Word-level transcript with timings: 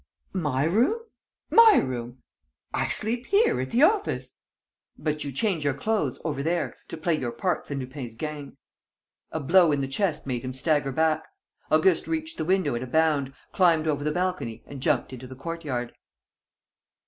"My 0.33 0.63
room? 0.63 0.99
My 1.51 1.75
room? 1.77 2.23
I 2.73 2.87
sleep 2.87 3.27
here, 3.27 3.61
at 3.61 3.69
the 3.69 3.83
office." 3.83 4.35
"But 4.97 5.23
you 5.23 5.31
change 5.31 5.63
your 5.63 5.75
clothes 5.75 6.19
over 6.25 6.41
there, 6.41 6.75
to 6.87 6.97
play 6.97 7.15
your 7.15 7.31
parts 7.31 7.69
in 7.69 7.77
Lupin's 7.77 8.15
gang." 8.15 8.57
A 9.31 9.39
blow 9.39 9.71
in 9.71 9.81
the 9.81 9.87
chest 9.87 10.25
made 10.25 10.41
him 10.43 10.55
stagger 10.55 10.91
back. 10.91 11.27
Auguste 11.71 12.07
reached 12.07 12.37
the 12.39 12.45
window 12.45 12.73
at 12.73 12.81
a 12.81 12.87
bound, 12.87 13.31
climbed 13.53 13.85
over 13.85 14.03
the 14.03 14.11
balcony 14.11 14.63
and 14.65 14.81
jumped 14.81 15.13
into 15.13 15.27
the 15.27 15.35
courtyard. 15.35 15.93